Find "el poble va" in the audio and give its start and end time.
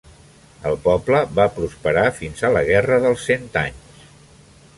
0.69-1.45